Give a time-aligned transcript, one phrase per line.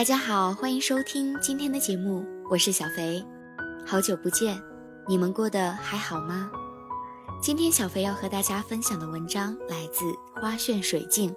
[0.00, 3.22] 大家好，欢迎收听今天的节目，我是小肥。
[3.84, 4.58] 好久不见，
[5.06, 6.50] 你们过得还好吗？
[7.38, 10.10] 今天小肥要和大家分享的文章来自
[10.40, 11.36] 花炫水镜，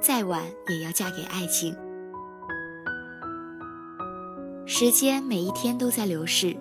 [0.00, 1.72] 再晚也要嫁给爱情。
[4.66, 6.56] 时间每一天都在流逝，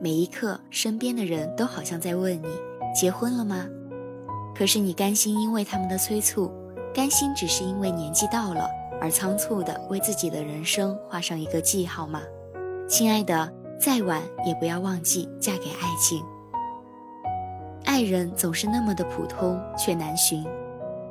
[0.00, 2.48] 每一刻身边的人都好像在问你
[2.98, 3.66] 结婚了吗？
[4.56, 6.50] 可是你甘心因为他们的催促，
[6.94, 8.66] 甘心只是因为年纪到了
[9.00, 12.20] 而仓促的为自己的人生画上一个记号吗？
[12.88, 16.24] 亲爱的，再晚也不要忘记嫁给爱情。
[17.84, 20.44] 爱人总是那么的普通却难寻，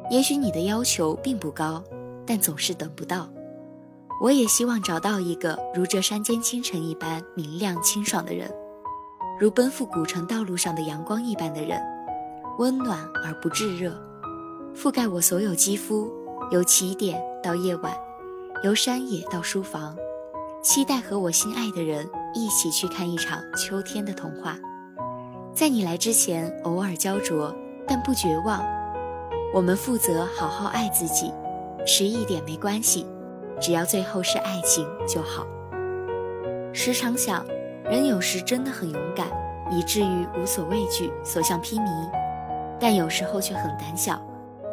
[0.10, 1.84] 也许你的要求并不高，
[2.26, 3.28] 但总是等不到。
[4.22, 8.50] 我也希望找到一个如这山间清晨一般明亮清爽的人，
[9.40, 11.82] 如奔赴古城道路上的阳光一般的人。
[12.60, 13.92] 温暖而不炙热，
[14.76, 16.08] 覆盖我所有肌肤，
[16.52, 17.94] 由起点到夜晚，
[18.64, 19.98] 由山野到书房，
[20.64, 24.58] 期待和我心爱的人一起去看一场秋天的童话。
[25.54, 27.54] 在你来之前，偶尔焦灼，
[27.86, 28.64] 但不绝望。
[29.54, 31.34] 我们负责好好爱自己，
[31.86, 33.06] 迟一点没关系，
[33.60, 35.46] 只要最后是爱情就好。
[36.72, 37.46] 时常想，
[37.84, 39.28] 人有时真的很勇敢，
[39.70, 42.10] 以至于无所畏惧，所向披靡。
[42.80, 44.20] 但有时候却很胆小，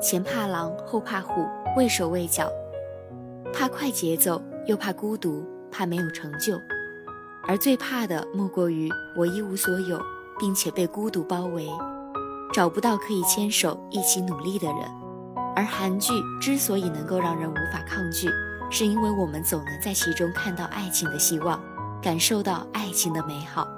[0.01, 1.45] 前怕狼后怕虎，
[1.77, 2.51] 畏手畏脚，
[3.53, 6.61] 怕快节奏，又怕孤独，怕没有成就，
[7.47, 10.01] 而最怕的莫过于我一无所有，
[10.39, 11.69] 并且被孤独包围，
[12.53, 14.79] 找不到可以牵手一起努力的人。
[15.57, 18.29] 而韩剧之所以能够让人无法抗拒，
[18.71, 21.61] 是因为我们总能在其中看到爱情的希望，
[22.01, 23.69] 感受到爱情的美好。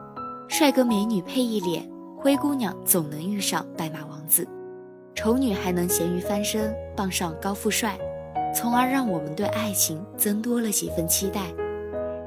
[0.49, 1.91] 帅哥美女配一脸。
[2.15, 4.47] 灰姑娘总能遇上白马王子，
[5.13, 7.99] 丑女还能咸鱼翻身傍上高富帅，
[8.55, 11.43] 从而让我们对爱情增多了几分期待。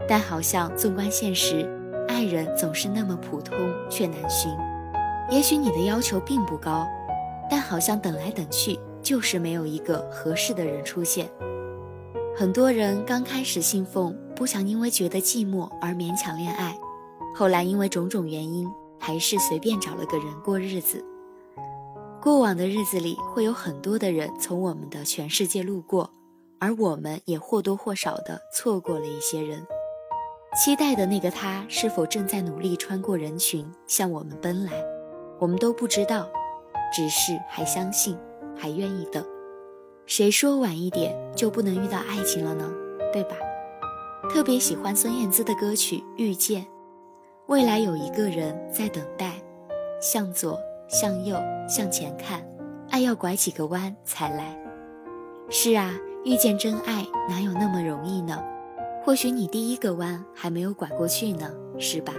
[0.07, 1.67] 但好像纵观现实，
[2.07, 3.57] 爱人总是那么普通
[3.89, 4.51] 却难寻。
[5.29, 6.85] 也许你的要求并不高，
[7.49, 11.29] 但好像等来等去就是没有一个合适的人出现。
[12.37, 16.77] 很多人刚开始信奉不想因为觉得寂寞而勉强恋爱，
[17.35, 18.67] 后来因为种种原因。
[18.97, 21.03] 还是随便找了个人过日子。
[22.25, 26.09] 过往的日子里，会有很多的人从我们的全世界路过，
[26.57, 29.63] 而我们也或多或少的错过了一些人。
[30.55, 34.71] 期待的那个他，是否正在努力穿过人群向我们奔来？
[35.37, 36.27] 我们都不知道，
[36.91, 38.17] 只是还相信，
[38.57, 39.23] 还愿意等。
[40.07, 42.73] 谁说晚一点就不能遇到爱情了呢？
[43.13, 43.35] 对吧？
[44.31, 46.63] 特别喜欢孙燕姿的歌曲《遇见》。
[47.45, 49.33] 未来有一个人在等待，
[50.01, 51.37] 向左，向右，
[51.67, 52.45] 向前看，
[52.89, 54.57] 爱要拐几个弯才来。
[55.49, 55.91] 是啊，
[56.23, 58.43] 遇见真爱哪有那么容易呢？
[59.03, 62.13] 或许你第一个弯还没有拐过去呢，是吧？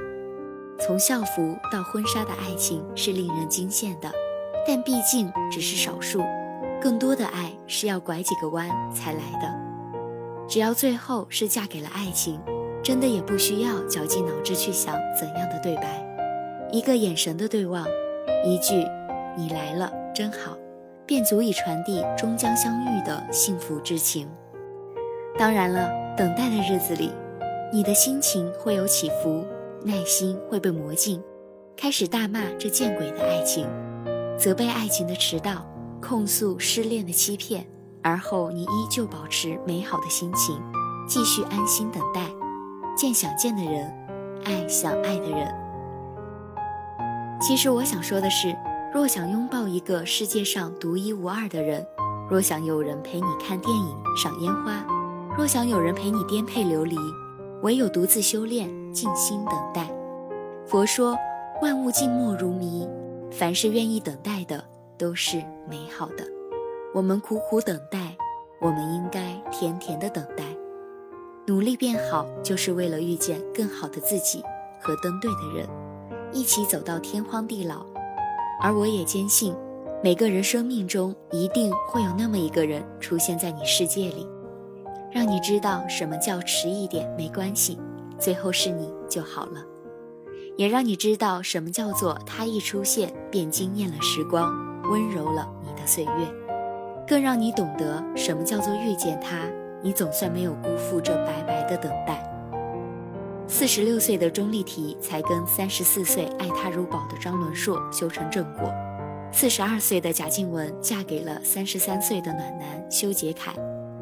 [0.78, 4.10] 从校服到婚纱的爱情是令人惊羡的，
[4.66, 6.22] 但毕竟只是少数，
[6.80, 10.46] 更多的爱是要拐几个弯才来的。
[10.48, 12.40] 只要最后是嫁给了爱情。
[12.82, 17.84] 真的也不需要绞尽脑汁去想怎样的对白，一个眼神的对望，
[18.44, 18.86] 一句
[19.36, 20.56] “你来了，真好”，
[21.06, 24.28] 便足以传递终将相遇的幸福之情。
[25.38, 27.10] 当然了，等待的日子里，
[27.72, 29.44] 你的心情会有起伏，
[29.82, 31.22] 耐心会被磨尽，
[31.76, 33.66] 开始大骂这见鬼的爱情，
[34.38, 35.66] 责备爱情的迟到，
[36.00, 37.66] 控诉失恋的欺骗，
[38.02, 40.58] 而后你依旧保持美好的心情，
[41.06, 42.22] 继续安心等待。
[42.96, 43.92] 见想见的人，
[44.44, 45.65] 爱想爱的人。
[47.40, 48.56] 其实我想说的是，
[48.92, 51.86] 若想拥抱一个世界上独一无二的人，
[52.30, 54.84] 若想有人陪你看电影、赏烟花，
[55.36, 56.96] 若想有人陪你颠沛流离，
[57.62, 59.88] 唯有独自修炼，静心等待。
[60.66, 61.16] 佛说，
[61.60, 62.88] 万物静默如谜，
[63.30, 64.64] 凡是愿意等待的，
[64.96, 65.36] 都是
[65.68, 66.24] 美好的。
[66.94, 68.16] 我们苦苦等待，
[68.60, 70.42] 我们应该甜甜的等待。
[71.46, 74.42] 努力变好，就是为了遇见更好的自己
[74.80, 75.68] 和登对的人，
[76.36, 77.86] 一起走到天荒地老。
[78.60, 79.54] 而我也坚信，
[80.04, 84.28] 每个人生命中一定会有那么一个人出现在你世界里，
[85.10, 87.78] 让你知道什么叫迟一点没关系，
[88.18, 89.62] 最后是你就好了；
[90.58, 94.52] 也让你知道什么叫做他一出现便惊艳了时光，
[94.90, 96.34] 温柔了你的岁月，
[97.08, 99.38] 更让你懂得什么叫做遇见他。
[99.82, 102.35] 你总算没有辜负这白白的等待。
[103.48, 108.72] 四十六岁的钟丽缇才跟三十四岁爱他如宝的张伦硕修成正果，
[109.32, 113.54] 四十二岁的贾静雯嫁给了三十三岁的暖男修杰楷，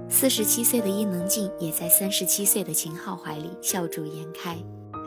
[0.09, 4.57] 四十七岁的伊能静也在三十七岁的秦昊怀里笑逐颜开。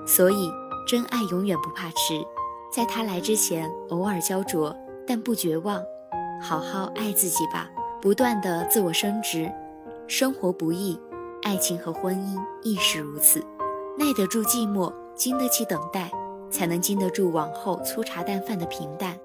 [0.06, 0.50] 所以，
[0.88, 2.24] 真爱永远不怕迟，
[2.72, 4.76] 在他来之前，偶尔焦灼，
[5.08, 5.82] 但不绝望。
[6.40, 7.68] 好好爱自己吧，
[8.00, 9.52] 不断的自我升值。
[10.08, 10.98] 生活不易，
[11.42, 13.44] 爱情和婚姻亦是如此。
[13.98, 16.12] 耐得住寂寞，经得起等待，
[16.52, 19.20] 才能经得住往后粗茶淡饭的平淡，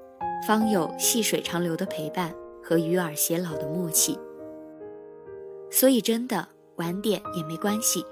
[0.46, 2.34] 方有细水长流的陪伴
[2.64, 4.18] 和与尔偕老的默契。
[5.70, 8.02] 所以，真的晚点也没关系，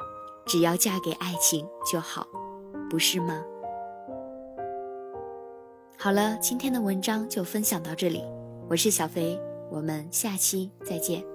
[0.45, 2.27] 只要嫁给爱情就好，
[2.91, 3.43] 不是吗？
[5.97, 8.23] 好了，今天的文章就分享到这里。
[8.69, 9.41] 我是小飞，
[9.71, 11.30] 我们下期再见。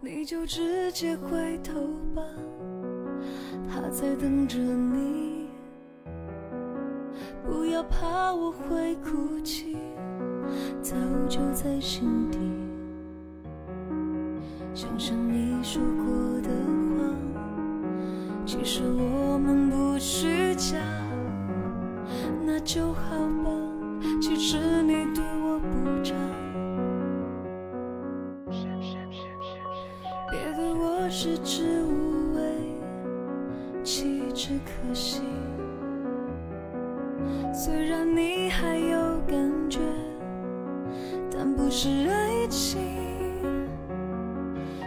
[0.00, 1.74] 你就直接回头
[2.14, 2.22] 吧，
[3.68, 5.48] 他在等着你。
[7.44, 9.76] 不要怕我会哭泣，
[10.80, 10.94] 早
[11.28, 12.38] 就在心底。
[14.74, 16.50] 想想你说过的
[16.94, 17.14] 话，
[18.44, 20.76] 其实我们不虚假，
[22.44, 23.50] 那就好吧。
[24.20, 26.14] 其实你对我不差。
[31.26, 32.40] 食之无味，
[33.82, 35.22] 弃之可惜。
[37.52, 38.96] 虽然你还有
[39.26, 39.36] 感
[39.68, 39.80] 觉，
[41.28, 42.80] 但不是爱情。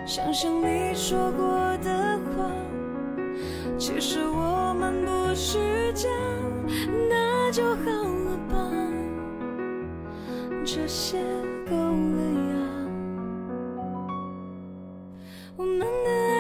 [0.06, 1.45] 想想你说过
[1.83, 2.50] 的话，
[3.77, 6.07] 其实我们不是假，
[7.09, 8.71] 那就好了吧。
[10.63, 11.18] 这些
[11.69, 12.56] 够了呀，
[15.57, 15.99] 我们。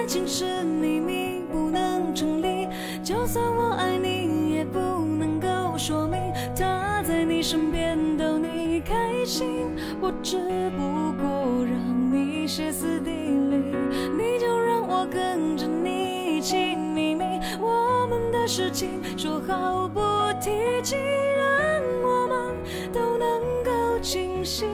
[0.09, 2.67] 情是秘密，不能成立。
[3.03, 6.19] 就算我爱你，也不能够说明
[6.55, 9.67] 他在你身边逗你开心。
[10.01, 13.75] 我只不过让你歇斯底里，
[14.17, 17.23] 你就让我跟着你一起秘密。
[17.61, 19.99] 我们的事情说好不
[20.41, 20.95] 提起，
[21.37, 24.65] 让我们都能够清晰。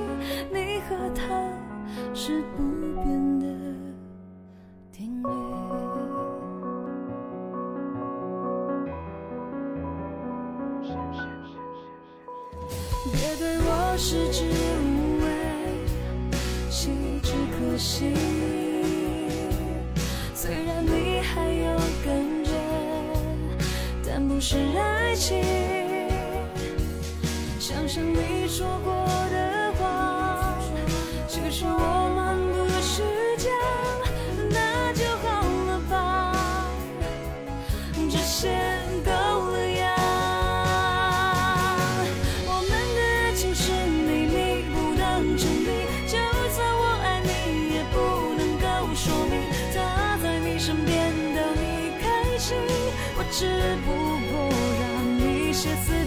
[0.50, 1.24] 你和他
[2.14, 2.64] 是不
[14.16, 14.44] 食之
[14.80, 15.26] 无味，
[16.70, 16.90] 弃
[17.22, 18.14] 之可惜。
[20.34, 21.76] 虽然你还有
[22.06, 22.16] 感
[22.46, 22.52] 觉，
[24.08, 25.44] 但不是爱情。
[27.60, 28.94] 想想你说过
[29.30, 30.58] 的话，
[31.28, 31.94] 其实我
[55.56, 56.05] 是自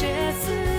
[0.00, 0.69] 边的